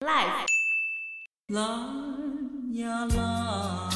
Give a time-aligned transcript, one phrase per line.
[0.00, 0.44] Life。
[1.46, 1.64] 蓝
[2.74, 3.88] 呀蓝，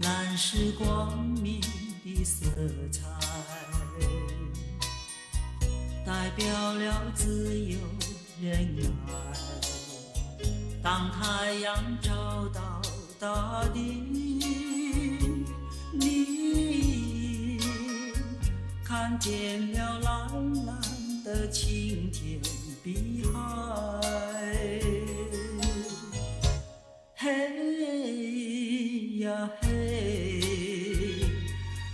[0.00, 1.60] 蓝是光明
[2.02, 2.46] 的色
[2.90, 3.04] 彩，
[6.06, 7.78] 代表了自由
[8.40, 9.12] 仁爱。
[10.82, 12.80] 当太阳照到
[13.20, 13.80] 大地，
[15.92, 17.58] 你
[18.82, 20.80] 看见了蓝蓝
[21.22, 22.40] 的青天
[22.82, 24.37] 碧海。
[27.28, 29.68] 黑呀黑，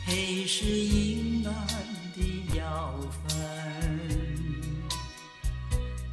[0.07, 1.53] 黑是阴暗
[2.15, 2.23] 的
[2.57, 3.35] 妖氛，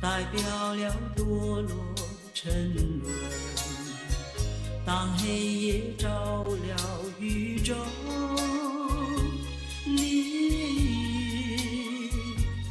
[0.01, 0.41] 代表
[0.73, 0.81] 了
[1.15, 1.69] 堕落
[2.33, 3.03] 沉沦。
[4.83, 7.75] 当黑夜照了宇宙，
[9.85, 9.99] 你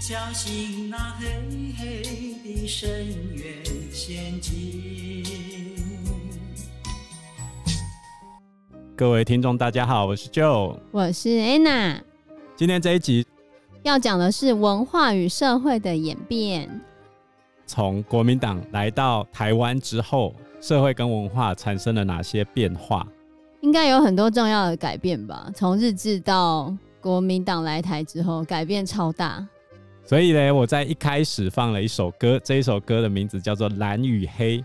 [0.00, 2.02] 相信那黑黑
[2.42, 3.06] 的深
[3.36, 3.62] 渊
[3.92, 5.29] 陷阱。
[9.00, 12.00] 各位听众，大家好，我是 Joe，我是 Anna。
[12.54, 13.26] 今天这一集
[13.82, 16.68] 要讲的是文化与社会的演变。
[17.64, 23.06] 从国民党来到台湾之后，社会跟文化产生了哪些变化？
[23.62, 25.50] 应该有很多重要的改变吧。
[25.54, 29.42] 从日治到国民党来台之后，改变超大。
[30.04, 34.58] 所以呢，我在一开始放了一首歌，这一首歌的名字叫做《蓝与黑》。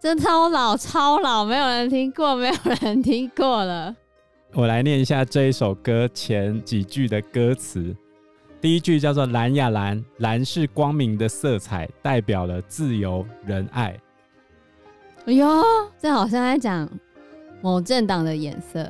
[0.00, 3.94] 这超老超老，没有人听过，没有人听过了。
[4.54, 7.94] 我来念一下这一首歌前几句的歌词。
[8.60, 13.98] 第一句叫做“蓝呀蓝，蓝是光明的色彩，代表了自由仁爱。”
[15.26, 15.46] 哎呦，
[15.98, 16.88] 这好像在讲
[17.60, 18.80] 某政党的颜色。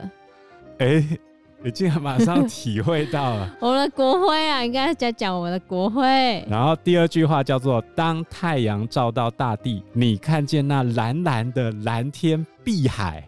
[0.78, 1.20] 哎、欸。
[1.61, 6.03] 你竟然马上 体会到了我们的国徽啊，应该在讲我们的国徽。
[6.48, 13.27] 然后第二句话叫做“当太阳照到大地，你看见那蓝蓝的蓝天碧海。”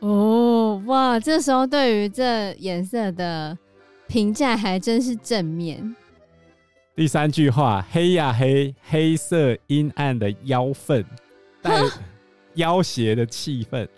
[0.00, 3.56] 哦，哇，这时候对于这颜色的
[4.06, 5.96] 评价还真是正面。
[6.94, 11.04] 第三句话“黑呀黑，黑色阴暗的妖氛，
[11.62, 11.80] 带
[12.54, 13.88] 妖邪的气氛。”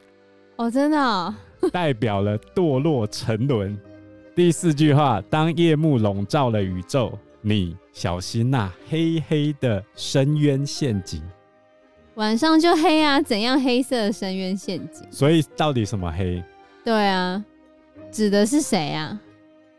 [0.57, 1.35] 哦，真的哦。
[1.73, 3.79] 代表了堕落沉沦。
[4.35, 7.13] 第四句话，当夜幕笼罩了宇宙，
[7.43, 11.23] 你小心那黑黑的深渊陷阱。
[12.15, 15.07] 晚上就黑啊，怎样黑色的深渊陷阱？
[15.11, 16.43] 所以到底什么黑？
[16.85, 17.45] 对啊，
[18.11, 19.21] 指的是谁啊？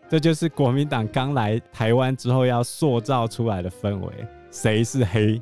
[0.10, 4.12] 这就是国民党刚来台湾之后要塑造出来的氛围。
[4.50, 5.42] 谁是黑？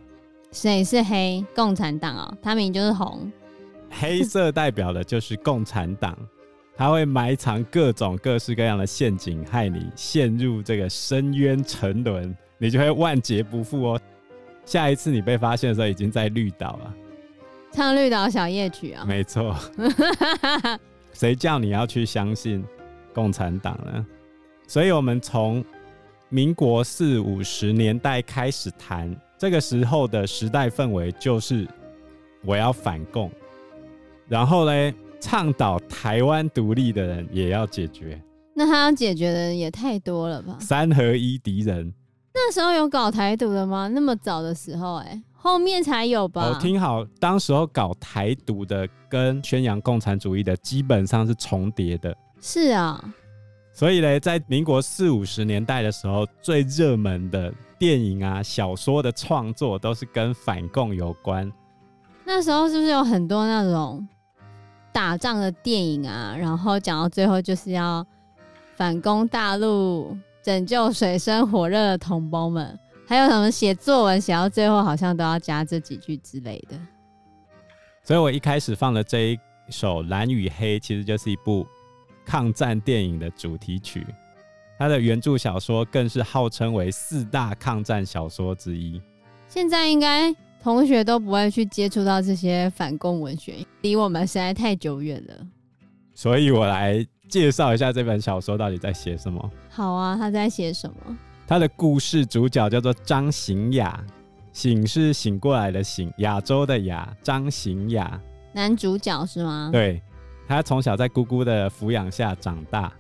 [0.52, 1.44] 谁是黑？
[1.56, 3.32] 共产党哦，他明明就是红。
[3.90, 6.18] 黑色代表的就是共产党，
[6.76, 14.02] 他会埋藏各种各式各样的陷阱，害你陷入这个深渊沉沦，你就会万劫不复哦。
[14.66, 16.94] 下一次你被发现的时候，已经在绿岛了，
[17.72, 19.06] 唱绿岛小夜曲啊、哦。
[19.06, 19.56] 没错，
[21.12, 22.64] 谁叫你要去相信
[23.14, 24.06] 共产党呢？
[24.68, 25.66] 所以，我们从
[26.30, 31.68] 民国四五十年代开始谈，这个时候的时代氛围就是
[32.46, 33.32] 我要反共。
[34.30, 38.22] 然后嘞，倡导台湾独立的人也要解决。
[38.54, 40.56] 那他要解决的人也太多了吧？
[40.60, 41.92] 三合一敌人。
[42.34, 43.88] 那时候有搞台独的吗？
[43.88, 46.48] 那么早的时候、欸，哎，后面才有吧？
[46.48, 52.16] 我听好，当时候搞台独的跟宣扬共产主义的基本上是重叠的。
[52.40, 53.04] 是啊。
[53.74, 61.52] 所以嘞，在民国四五十年代的时候，最热门的电影啊、小说的创作都是跟反共有关。
[62.26, 64.08] 那时候是不是有很多那种？
[64.92, 68.06] 打仗的电影啊，然后讲到最后就是要
[68.76, 72.78] 反攻大陆，拯救水深火热的同胞们。
[73.08, 76.78] 还有什么写作文写到最后，好像都要加这几句之类的。
[78.04, 79.40] 所以我一开始放的这一
[79.70, 81.66] 首《蓝与黑》，其实就是一部
[82.26, 84.06] 抗战电影的主题曲。
[84.78, 89.02] 它的原著小说更是号称为四大抗战小说之一。
[89.48, 90.36] 现在应该。
[90.62, 95.34] 同学都不会去接触到这些反共文学，离我们实在太久远了。
[96.14, 99.52] 所以我来介绍一下这本小说到底在写什么。
[99.70, 101.18] 好啊，他在写什么？
[101.48, 104.04] 他的故事主角叫做张行雅，
[104.52, 108.20] 醒是醒过来的醒，亚洲的亚，张行雅。
[108.52, 109.70] 男主角是吗？
[109.72, 110.02] 对，
[110.48, 112.92] 他从小在姑姑的抚养下长大。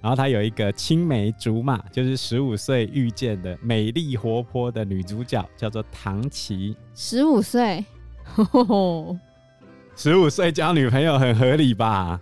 [0.00, 6.76] 然后他有一个青梅竹马，就是十五岁遇见的美丽活泼的女主角，叫做唐琪。
[6.94, 7.84] 十五岁，
[9.96, 12.20] 十五岁交女朋友很合理吧？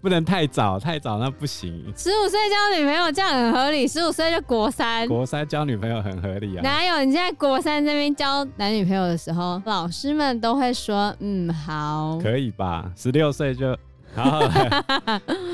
[0.00, 1.82] 不能太早，太早那不行。
[1.96, 6.62] 十五岁交女朋友这样很合理，十五岁就国三，国三交女朋友很合理啊。
[6.62, 7.04] 哪有？
[7.04, 12.92] 你现在国三这边交男女朋友的时候，老师们都会说，嗯，好，可以吧？
[12.94, 13.76] 十六岁就
[14.14, 14.84] 好了。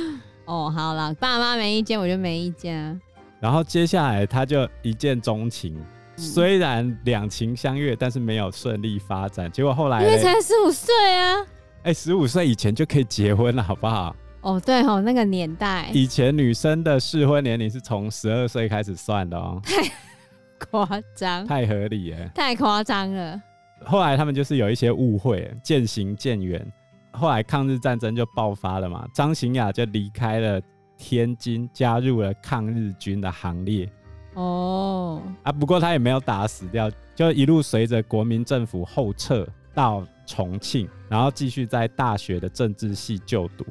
[0.46, 3.00] 哦，好了，爸妈没意见，我就没意见啊。
[3.40, 5.76] 然后接下来他就一见钟情。
[6.16, 9.50] 虽然两情相悦，但是没有顺利发展。
[9.50, 11.40] 结果后来，因为才十五岁啊！
[11.82, 14.14] 哎、欸，十五岁以前就可以结婚了，好不好？
[14.40, 19.60] 哦，对哦，那个年代，以前女生的适婚年龄是从十二岁开始算的哦。
[19.64, 19.90] 太
[20.70, 23.42] 夸张，太合理了，太夸张了。
[23.84, 26.64] 后来他们就是有一些误会，渐行渐远。
[27.14, 30.60] 后来抗日战争就爆发了嘛，张行雅就离开了
[30.98, 33.88] 天津，加入了抗日军的行列。
[34.34, 43.64] 哦，啊，不过他也没有打死掉，就一路随着国民政府后撤到重庆，然后继续在大学的政治系就读。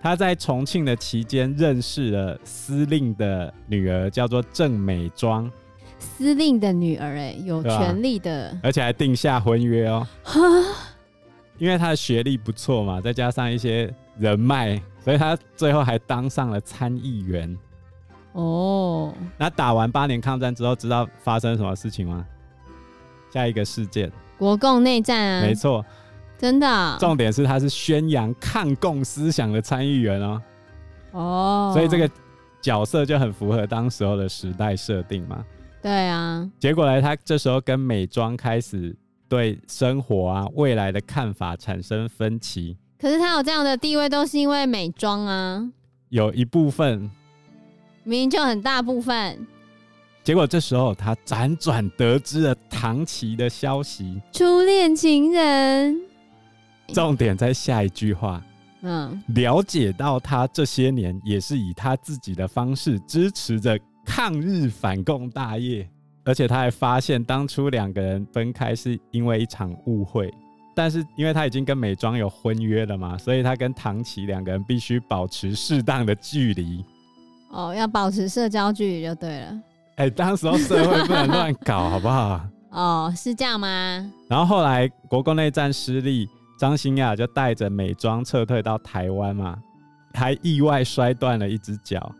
[0.00, 5.50] 他在重庆的期间认识了司令的女儿，叫做郑美庄。
[5.98, 10.06] 司令的女儿，哎，有权利的，而且还定下婚约哦。
[11.58, 17.56] 因为他的学历不错嘛，再加上一些人脉，所以他最后还当上了参议员。
[18.32, 22.26] 哦，那打完八年抗战之后，知道发生什么事情吗？
[23.30, 25.84] 下一个事件，国共内战啊，没错，
[26.36, 26.96] 真的哦。
[26.98, 30.42] 重点是他是宣扬抗共思想的参议员哦。
[31.12, 32.10] 哦，所以这个
[32.60, 35.44] 角色就很符合当时候的时代设定嘛。
[35.80, 36.48] 对啊。
[36.58, 38.94] 结果呢，他这时候跟美妆开始
[39.34, 42.76] 对生活啊、未来的看法产生分歧。
[42.98, 45.68] 可是他有这样的地位，都是因为美妆啊。
[46.10, 47.10] 有一部分。
[48.06, 49.46] 明明就很大部分，
[50.22, 55.98] 结果这时候他辗转得知了唐琪的消息，初恋情人。
[56.88, 58.44] 重点在下一句话，
[58.82, 65.88] 嗯，了解到他这些年也是以他自己的方式支持着抗日反共大业，
[66.24, 70.32] 而且他还发现当初两个人分开是因为一场误会，
[70.74, 76.84] 但是因为他已经跟美妆有婚约了嘛，所以他跟唐琪两个人必须保持适当的距离。
[77.50, 79.46] 哦，要保持社交距离就对了。
[79.96, 82.40] 哎、欸，当时候社会不能乱搞，好不好？
[82.70, 84.12] 哦，是这样吗？
[84.28, 86.28] 然后后来国共内战失利，
[86.58, 89.56] 张欣雅就带着美妆撤退到台湾嘛，
[90.14, 92.10] 还意外摔断了一只脚。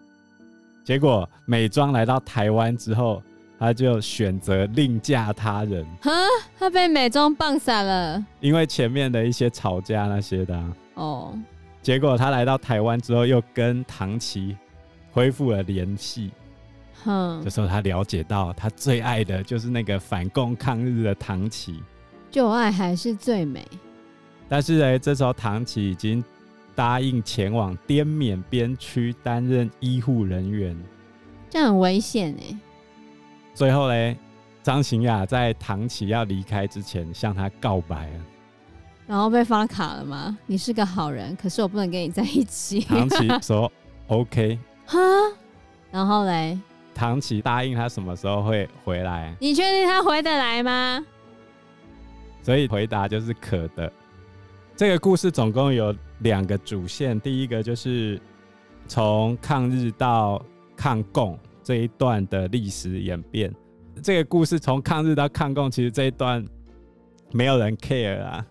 [0.85, 3.21] 结果美妆来到台湾之后，
[3.59, 5.87] 他就选择另嫁他人。
[6.01, 6.11] 哈，
[6.59, 10.77] 他被美中棒散了，因为前面的一些吵架那些的、啊。
[10.95, 11.39] 哦。
[11.83, 14.57] 结果他来到台湾之后，又跟唐琪。
[15.13, 16.33] 恢复了联系，
[17.05, 21.81] 哼，这时候他了解到，他最爱的就是那个反共抗日的唐琪，
[22.33, 23.65] 旧爱还是最美。
[24.49, 26.25] 但是呢，这时候唐琪已经
[26.75, 30.77] 答应前往滇缅边区担任医护人员，
[31.49, 32.59] 这样很危险哎。
[33.55, 34.17] 最后嘞，
[34.65, 38.21] 张行雅在唐琪要离开之前向他告白了，
[39.07, 40.37] 然后被发卡了吗？
[40.45, 42.81] 你是个好人，可是我不能跟你在一起。
[42.81, 43.71] 唐琪 说
[44.09, 44.99] ：“OK。”哈，
[45.93, 46.59] 然后嘞，
[46.93, 49.33] 唐琪答应他什么时候会回来？
[49.41, 51.05] 你确定他回得来吗？
[52.43, 53.91] 所以回答就是可的。
[54.77, 58.21] 这个故事总共有两个主线，第一个就是
[58.89, 60.45] 从抗日到
[60.77, 63.53] 抗共这一段的历史演变。
[64.03, 66.45] 这个故事从抗日到抗共，其实这一段
[67.33, 68.45] 没有人 care 啊，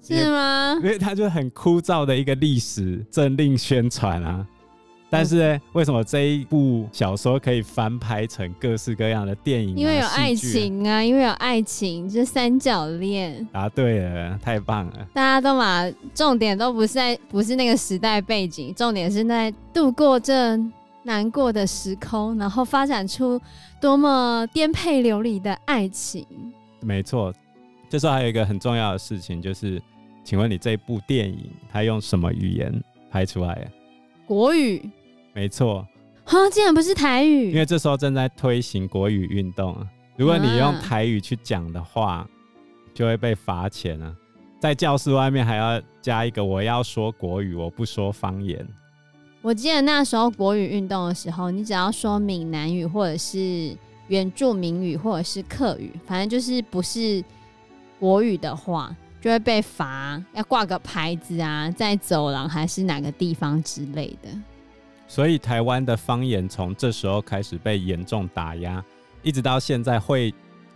[0.00, 0.74] 是吗？
[0.82, 4.46] 因为它就很枯燥的一个历史政令宣传啊。
[5.12, 9.76] 但是呢，为什么这一部小说可以翻拍成各式各样的电影啊？
[9.76, 13.44] 因为有爱情啊，因为有爱情，这三角恋。
[13.50, 15.08] 答对了，太棒了！
[15.12, 20.56] 大家都把重点都不是在，不是那个时代背景，重点是在度过这
[21.02, 23.40] 难过的时空，然后发展出
[23.80, 26.26] 多么颠沛流离的爱情。
[26.80, 27.32] 没错，
[27.88, 29.82] 这时候还有一个很重要的事情，就是，
[30.22, 32.72] 请问你这部电影它用什么语言
[33.10, 33.70] 拍出来？
[34.26, 34.88] 国语。
[35.32, 35.86] 没错，
[36.24, 39.76] 哈，竟然不是台语，因为这时候正在推行国语运动。
[40.16, 42.28] 如果你用台语去讲的话，啊、
[42.92, 44.14] 就会被罚钱啊。
[44.60, 48.66] 在教室外面还要加一个“我要说国语，我不说方言”。
[49.42, 53.74] 我记得那时候国语运动的时候，你只要说闽南语或者是
[54.08, 57.24] 原住民语或者是客语，反正就是不是
[57.98, 64.28] 国语的话，就会被罚，要挂个牌子啊，在走廊还是哪个地方之类的。
[65.08, 68.84] 所以台湾的方言从这时候开始被严重打压，
[69.22, 70.34] 一直到现在会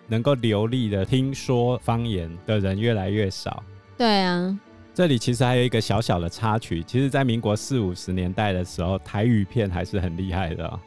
[0.08, 3.62] 能够流利的听说方言的人越来越少。
[3.96, 4.58] 对啊，
[4.94, 10.78] 这里其实还有一个小小的插曲，其实，在民国四五十年代的时候，台语片还是很厉害的哦。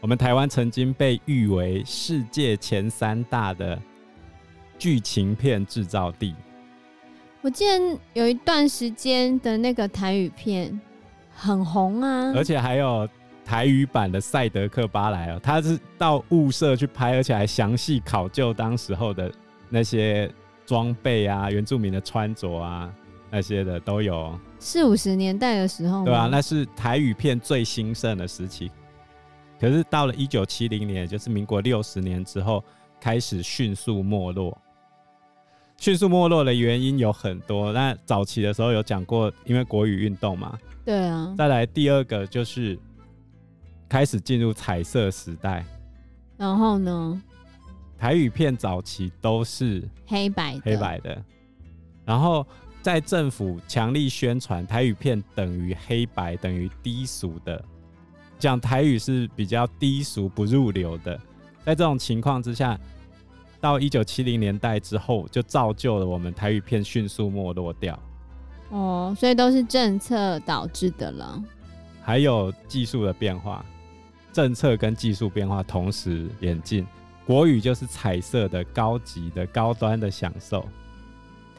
[0.00, 3.78] 我们台湾曾经被誉为世界前三大的
[4.78, 6.34] 剧情片制造地。
[7.42, 10.80] 我记得有一段时间的那个台语片
[11.34, 13.06] 很红啊，而且还有
[13.44, 19.30] 台语版的《赛德克巴莱》哦，他是到雾社去拍，而且还详细考究当时候的
[19.68, 20.32] 那些
[20.64, 22.90] 装备啊、原住民的穿着啊。
[23.30, 28.70] 那些的都有，四五十年代的时候，对啊，那是台语片最兴盛的时期。
[29.60, 32.64] 可是到了一九七零年，就是民国六十年之后，
[33.00, 34.56] 开始迅速没落。
[35.76, 40.58] 迅速没落的原因有很多，那早期的时候有讲过，因为国语运动嘛。
[40.84, 41.32] 对啊。
[41.38, 42.76] 再来第二个就是
[43.88, 45.64] 开始进入彩色时代。
[46.36, 47.22] 然后呢？
[47.96, 51.22] 台语片早期都是黑白黑白的，
[52.04, 52.44] 然后。
[52.82, 57.62] 在政府强力宣传台语片等于黑白等于低俗的，
[58.38, 61.14] 讲台语是比较低俗不入流的，
[61.64, 62.78] 在这种情况之下，
[63.60, 67.98] 到一九七零年代之后，就造就了我们台语片迅速没落掉。
[68.70, 71.42] 哦，所以都是政策导致的了。
[72.02, 73.62] 还有技术的变化，
[74.32, 76.86] 政策跟技术变化同时演进，
[77.26, 80.66] 国语就是彩色的、高级的、高端的享受。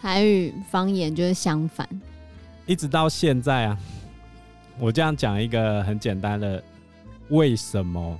[0.01, 1.87] 台语方言就是相反，
[2.65, 3.77] 一直到现在啊，
[4.79, 6.61] 我这样讲一个很简单的，
[7.29, 8.19] 为什么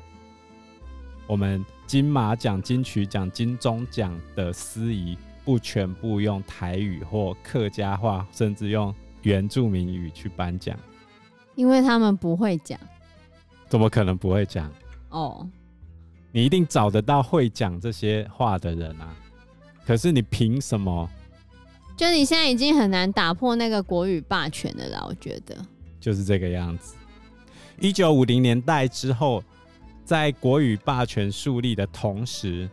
[1.25, 10.77] 我们金马奖、金曲奖、金钟奖的司仪不全部用台语或客家话，甚至用原住民语去颁奖？
[11.55, 12.79] 因为他们不会讲。
[13.67, 14.71] 怎么可能不会讲？
[15.09, 15.49] 哦，
[16.31, 19.15] 你一定找得到会讲这些话的人啊！
[19.83, 21.09] 可是你凭什么？
[21.95, 25.55] 就你现在已经很难打破那个国语霸权的了，我觉得
[25.99, 26.95] 就是这个样子。
[27.79, 29.43] 一九五零年代之后，
[30.03, 32.69] 在国语霸权树立的同时，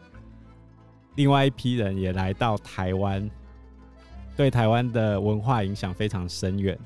[1.16, 3.28] 另外一批人也来到台湾，
[4.36, 6.78] 对台湾的文化影响非常深远。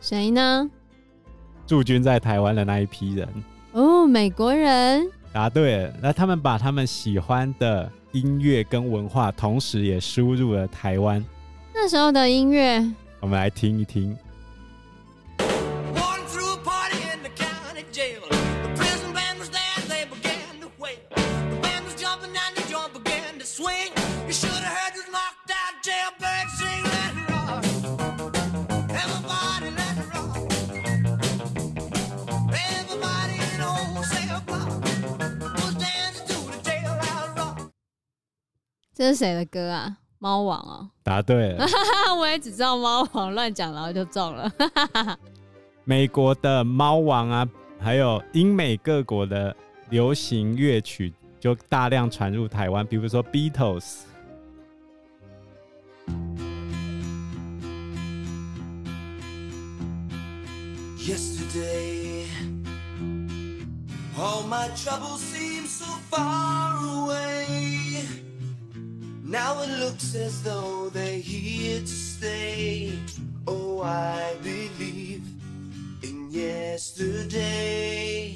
[0.00, 0.70] 谁呢？
[1.66, 3.28] 驻军在台湾的那一批人。
[3.72, 5.08] 哦，美国人。
[5.32, 11.24] 答对了，那他们把他们喜欢的音乐跟文化，同时也输入了台湾。
[11.74, 12.78] 那时候的音乐，
[13.20, 14.16] 我们来听一听。
[39.02, 39.96] 这是谁的歌啊？
[40.20, 41.66] 猫王哦，答对了。
[42.16, 44.48] 我也只知道猫王，乱讲然后就中了。
[45.82, 47.48] 美国的猫王啊，
[47.80, 49.56] 还有英美各国的
[49.90, 54.02] 流行乐曲就大量传入台湾，比如说 Beatles。
[60.96, 62.28] Yesterday,
[64.16, 67.31] all my troubles seem so far away.
[69.32, 72.92] Now it looks as though they're here to stay.
[73.46, 75.22] Oh, I believe
[76.02, 78.34] in yesterday.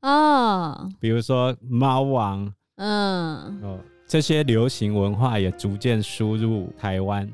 [0.00, 7.28] 哦，比如说猫王，嗯，哦，这些流行文化也逐渐输入台湾。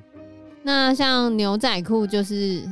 [0.62, 2.66] 那像牛仔裤就是。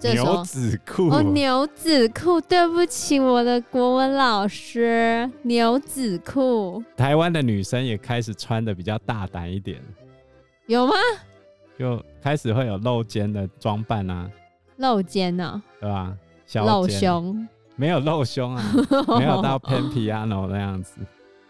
[0.00, 6.82] 牛仔裤哦，牛仔裤，对不起，我的国文老师，牛仔裤。
[6.96, 9.82] 台湾的女生也开始穿的比较大胆一点，
[10.66, 10.92] 有吗？
[11.78, 14.30] 就开始会有露肩的装扮啊，
[14.76, 15.60] 露肩呢？
[15.80, 16.16] 对吧？
[16.46, 17.46] 小露胸？
[17.76, 18.64] 没有露胸啊，
[19.18, 20.96] 没有到 pan piano 那样子，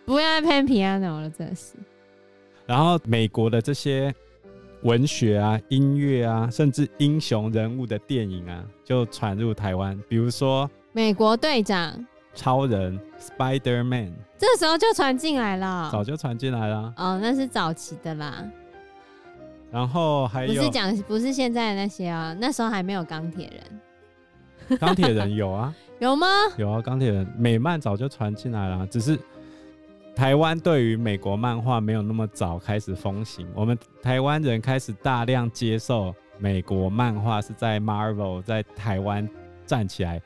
[0.06, 1.74] 不要 pan piano 了，真是。
[2.66, 4.14] 然后美国的这些。
[4.82, 10.00] 文学啊，音乐啊，甚至英雄人物的电影啊，就传入台湾。
[10.08, 16.92] 比如说，美国队长、超人、Spider-Man，这时候就传进来了，早就传进来了。
[16.96, 18.44] 哦，那是早期的啦。
[19.70, 24.78] 然后还有，不是讲，不是现在的那些啊，那时候还没有钢铁人。
[24.78, 25.74] 钢铁人有啊？
[25.98, 26.26] 有吗？
[26.56, 29.18] 有啊，钢铁人美漫早就传进来了，只是。
[30.18, 39.28] 台湾对于美国漫画没有那么早开始风行，我们台湾人开始大量接受美国漫画，是在 Marvel 在台湾
[39.64, 40.20] 站起来。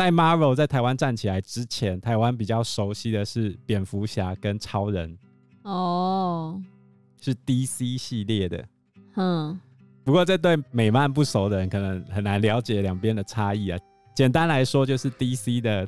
[0.00, 5.14] 在 Marvel 在台湾站起来之前，台湾比较熟悉的是蝙蝠侠跟超人。
[5.62, 6.58] 哦，
[7.20, 8.64] 是 DC 系列的。
[9.16, 9.60] 嗯，
[10.02, 13.78] 不过这对美漫不熟的人可能很难了解两边的差异啊。
[14.14, 15.86] 简单来说，就是 DC 的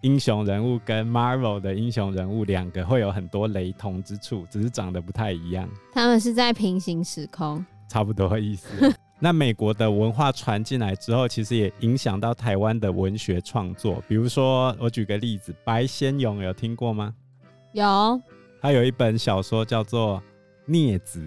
[0.00, 5.68] 英雄人物跟 Marvel 的英雄人物两个会有很多雷同之处，只是长得不太一样。
[5.92, 8.68] 他们是在平行时空，差不多意思。
[9.18, 14.02] 那美国的文化传进来之后，其实也影响到台湾的文学创作。
[14.06, 17.14] 比如说，我举个例子，白先勇有听过吗？
[17.72, 18.20] 有。
[18.60, 20.18] 他有一本小说叫做
[20.66, 21.20] 《孽子》，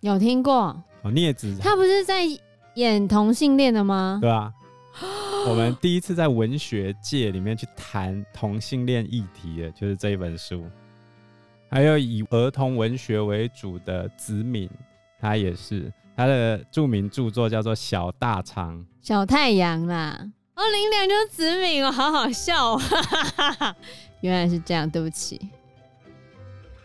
[0.00, 0.82] 有听过？
[1.02, 2.22] 哦，孽子，他不是在
[2.74, 4.18] 演同性恋的吗？
[4.20, 4.52] 对啊。
[5.48, 10.64] 我们第一次在文学界里面去谈同性恋议题的，就是这一本书。
[11.70, 14.68] 还有以儿童文学为主的子敏，
[15.18, 18.78] 他也是他的著名著作叫做《小大肠》。
[19.00, 20.20] 小太阳啦，
[20.54, 22.80] 哦，林良就是子敏哦，好好笑哦，
[24.20, 25.40] 原来是这样，对不起。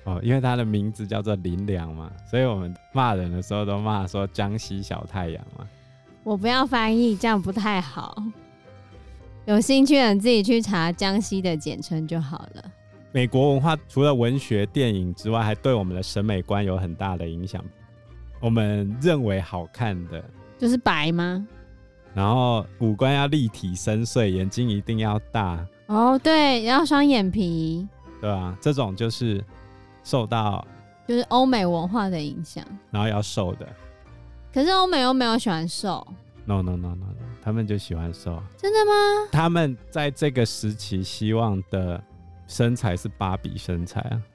[0.06, 5.68] 哦，因为他的名字叫做林良嘛，所以我们骂人的时候都骂说江西小太阳嘛。
[6.24, 8.16] 我不要翻译，这样不太好。
[9.44, 12.64] 有兴趣的人自己去查江西的简称就好了。
[13.12, 17.62] 美国文化除了文学、电影之外，还对我们的审美观有很大的影响。
[18.40, 20.24] 我们认为好看的，
[20.58, 21.46] 就是白吗？
[22.14, 25.66] 然后五官要立体深邃，眼睛一定要大。
[25.88, 27.88] 哦，对，要双眼皮。
[28.22, 29.44] 对啊，这种就是
[30.04, 30.66] 受到
[31.08, 33.68] 就是欧美文化的影响，然后要瘦的。
[34.54, 36.08] 可是欧美又没有喜欢瘦
[36.46, 39.28] ，no no no no no，他们就喜欢瘦，真的吗？
[39.32, 42.02] 他们在这个时期希望的
[42.48, 44.35] 身材是芭比身材啊，哦、oh，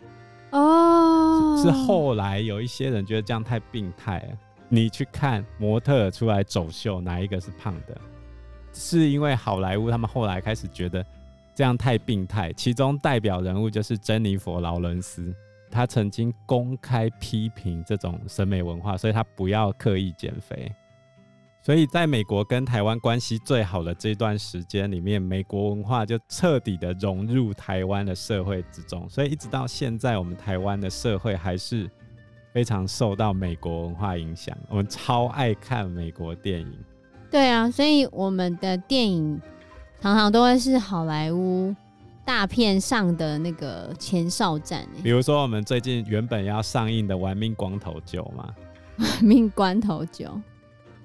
[1.60, 4.38] 是后来有一些人觉得这样太病态了。
[4.68, 8.00] 你去看模特出来走秀，哪一个是胖的？
[8.72, 11.04] 是因为好莱坞他们后来开始觉得
[11.54, 15.34] 这样太病态，其中代表人物就是珍妮佛劳伦斯。
[15.70, 20.72] 他曾经公开批评这种审美文化，所以他不要刻意减肥。
[21.62, 29.08] 所以在美国跟台湾关系最好的这段时间里面，美国文化就彻底的融入台湾的社会之中。
[29.08, 31.88] 所以一直到现在，我们台湾的社会还是
[32.52, 34.56] 非常受到美国文化影响。
[34.68, 36.78] 我们超爱看美国电影。
[37.30, 39.40] 对啊，所以我们的电影
[40.00, 41.74] 常常都会是好莱坞。
[42.22, 48.54] 大片上的那个前哨战，比如说我们最近原本要上映的《玩命光头九》嘛，
[49.02, 50.26] 《玩命光头九》，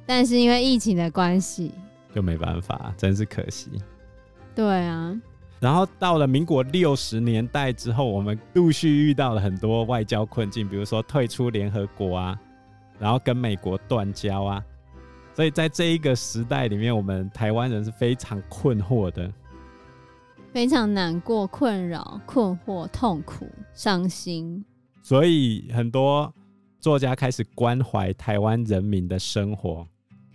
[0.06, 1.72] 但是因为疫情的关系，
[2.14, 3.72] 就没办法，真是可惜。
[4.54, 5.20] 对啊，
[5.60, 12.40] 然后到了民国六十年代之后，我们陆续遇到了很多外交困境，比如说退出联合国啊，
[13.00, 14.64] 然后跟美国断交啊，
[15.34, 19.32] 所以在这一个时代里面，我们台湾人是非常困惑的。
[20.54, 24.64] 非常难过、困扰、困惑、痛苦、伤心，
[25.02, 26.34] 所以很多
[26.80, 29.86] 作家开始关怀台湾人民的生活，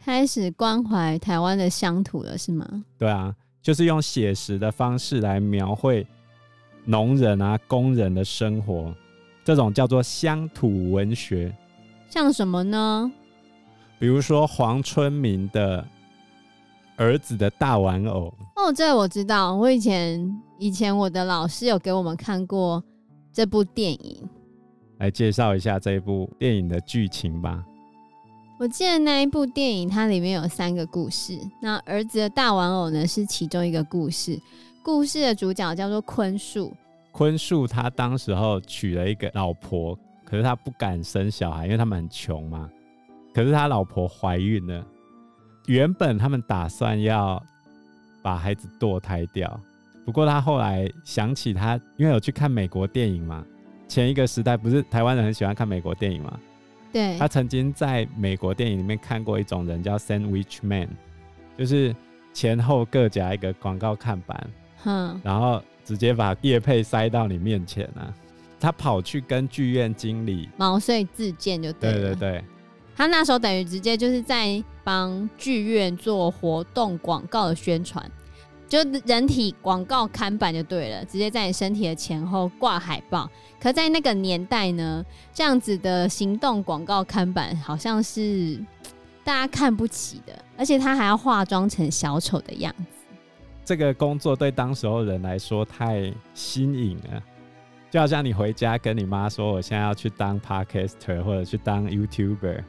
[0.04, 2.84] 开始关怀台湾的乡土了，是吗？
[2.98, 6.06] 对啊，就是用写实的方式来描绘
[6.84, 8.94] 农人啊、工人的生活，
[9.44, 11.54] 这种叫做乡土文学。
[12.08, 13.12] 像什么呢？
[13.98, 15.86] 比如说黄春明的。
[16.96, 19.56] 儿子的大玩偶哦，这我知道。
[19.56, 22.84] 我以前以前我的老师有给我们看过
[23.32, 24.28] 这部电影，
[24.98, 27.64] 来介绍一下这一部电影的剧情吧。
[28.60, 31.40] 我记得那一部电影，它里面有三个故事。
[31.62, 34.38] 那儿子的大玩偶呢，是其中一个故事。
[34.82, 36.70] 故事的主角叫做坤树。
[37.10, 42.68] 坤树他当时候娶了一个老婆，可是他不敢生小孩，因为他们很穷嘛。
[43.32, 44.84] 可是他老婆怀孕了。
[45.64, 47.42] 原本他们打算要
[48.20, 49.58] 把孩子堕胎掉，
[50.04, 53.42] 不过他后来想起他，因为有去看美国电影嘛，
[53.88, 56.38] 前一个时代不是台湾人很喜欢看美国电影嘛？
[56.92, 57.16] 对。
[57.18, 60.88] 他曾经在美国电影里面看过一种人叫 Sandwich Man，
[61.58, 61.94] 就是
[62.32, 64.50] 前后各夹一个广告看板，
[64.84, 68.14] 嗯，然后直接把叶配塞到你面前啊。
[68.58, 71.98] 他跑去跟剧院经理毛遂自荐，就对了。
[71.98, 72.44] 对对对。
[72.94, 78.04] 他那时候等于直接就是在帮剧院做活动广告的宣传，
[78.70, 83.28] 就人体广告看板就对了，直接在你身体的前后挂海报。
[83.60, 85.04] 可在那个年代呢，
[85.34, 88.56] 这样子的行动广告看板好像是
[89.24, 92.84] 大家看不起的，而且他还要化妆成小丑的样子。
[93.64, 97.20] 这个工作对当时候人来说太新颖了，
[97.90, 102.62] 就好像你回家跟你妈说：“我现在要去当 Podcaster 或者去当 YouTuber。”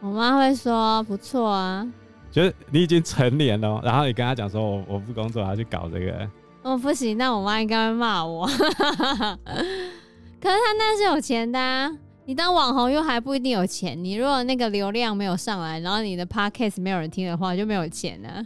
[0.00, 1.86] 我妈会说不错啊，
[2.32, 6.28] 就是你已经成年了，然后你跟他讲说我我不工作，我要去搞这个。
[6.62, 8.46] 哦，不行，那我妈应该会骂我。
[8.48, 8.54] 可
[10.48, 11.90] 是他那是有钱的啊，
[12.24, 14.02] 你当网红又还不一定有钱。
[14.02, 18.42] 你如果那个流量没有上来，然后你的 podcast 没有人听的话，就没有钱了。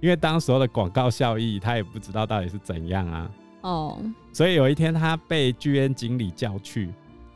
[0.00, 3.30] 因为当时候的广告效益，他也不知道到底是怎样啊。
[3.60, 3.98] 哦，
[4.32, 6.88] 所以有一天他被剧院经理叫去，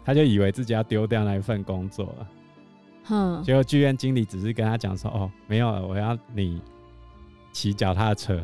[0.03, 2.27] 他就以为自己要丢掉那一份工作了。
[3.05, 6.61] 哼，结果剧院经理只是跟他讲说：“哦，没有了，我要你
[7.53, 8.43] 骑脚踏车。”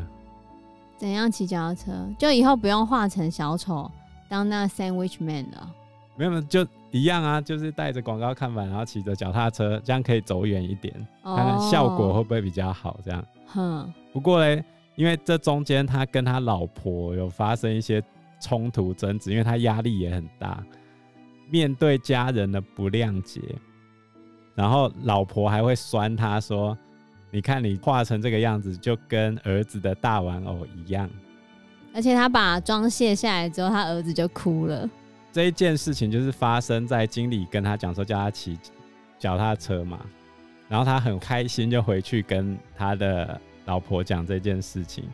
[0.97, 1.91] 怎样骑脚踏车？
[2.17, 3.89] 就以后不用化成小丑
[4.29, 5.73] 当那 Sandwich Man 了？
[6.15, 10.93] 没有，就一样啊，就是带着广告看板，然后骑着脚踏车，这样可以走远一点，
[11.23, 12.99] 看看效果会不会比较好。
[13.03, 13.25] 这样。
[13.47, 13.91] 哼。
[14.13, 14.63] 不过嘞，
[14.95, 18.03] 因为这中间他跟他老婆有发生一些
[18.39, 20.63] 冲突争执，因为他压力也很大，
[21.49, 23.41] 面对家人的不谅解，
[24.55, 26.77] 然后老婆还会酸他说。
[27.33, 31.09] 你看，你画成这个样子，就跟儿子的大玩偶一样。
[31.93, 34.89] 而且他把妆卸下来之后，他儿子就哭了。
[35.31, 38.59] 这一件事情就是发生在经理跟他讲说叫他骑
[39.17, 39.97] 脚踏车嘛，
[40.67, 45.05] 然后他很开心就回去跟他的老婆讲这件事情。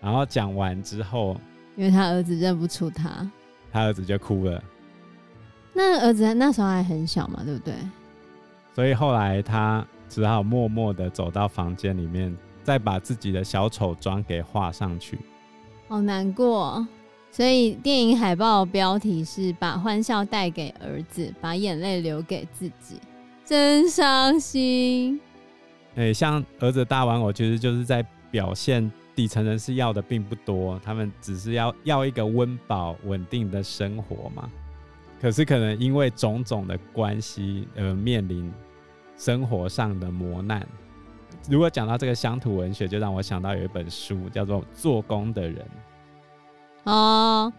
[0.00, 1.36] 然后讲完之后，
[1.74, 3.28] 因为他儿子认不出他，
[3.72, 4.62] 他儿子就哭了。
[5.72, 7.74] 那儿子那时候还很小嘛，对不对？
[8.74, 9.86] 所以后来他。
[10.12, 15.18] 只好默默的走到房间里面，再把自己的小丑妆给画上去。
[15.88, 16.86] 好难过，
[17.30, 23.00] 所以电影海报标题是“把欢笑带给儿子，把眼泪留给自己”，
[23.42, 25.18] 真伤心。
[25.94, 34.50] 哎、欸，像儿子大玩偶，其实就是在表现底层人士要的并不多，他们只是要要一个温饱、稳定的生活嘛。
[35.22, 38.52] 可是可能因为种种的关系而面临。
[39.14, 40.66] 生活上的磨难。
[41.48, 45.64] 如果讲到这个乡土文学，就让我想到有一本书叫做《做工的人》。
[46.90, 47.52] 哦，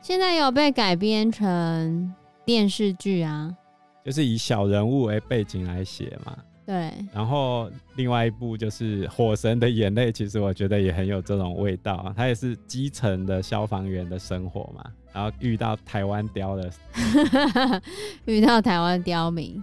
[0.00, 2.14] 现在有被改编成
[2.46, 3.54] 电视剧啊，
[4.02, 6.38] 就是以小人物为背景来写嘛。
[6.70, 6.92] 对。
[7.12, 11.94] 然后另外一部就是《火神的眼泪》，其实我觉得也很有这种味道。
[11.96, 12.14] 啊。
[12.16, 16.70] 它也是基层的消防员的生活嘛，然后遇到台湾雕的，
[18.24, 19.60] 遇到台湾刁民。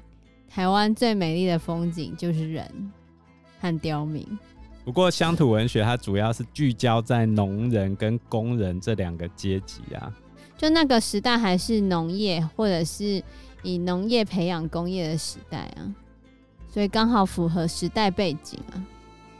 [0.50, 2.66] 台湾最美丽的风景就是人
[3.62, 4.28] 和刁民。
[4.84, 10.12] 不过乡土文学它主要是聚焦在农人跟工人这两个阶级啊。
[10.58, 13.24] 就那个时代还是农业或者是
[13.64, 15.94] 以农业培养工业的时代啊，
[16.78, 18.78] 所以刚好符合时代背景啊。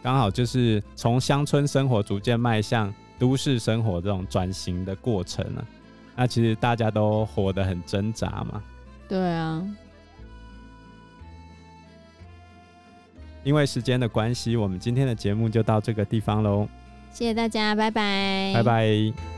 [0.02, 5.62] 刚好就是从乡村生活逐渐迈向都市生活这种转型的过程啊。
[6.16, 8.64] 那其实大家都活得很挣扎嘛。
[9.08, 9.64] 对啊。
[13.44, 16.68] 因为时间的关系，我们今天的节目就到这个地方喽。
[17.12, 19.37] 谢谢大家，拜拜，拜拜。